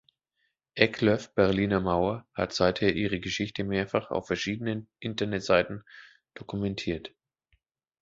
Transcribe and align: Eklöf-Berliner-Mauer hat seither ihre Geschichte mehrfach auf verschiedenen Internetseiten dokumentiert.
Eklöf-Berliner-Mauer 0.73 2.25
hat 2.33 2.53
seither 2.53 2.91
ihre 2.91 3.19
Geschichte 3.19 3.63
mehrfach 3.63 4.09
auf 4.09 4.25
verschiedenen 4.25 4.89
Internetseiten 4.99 5.83
dokumentiert. 6.33 7.13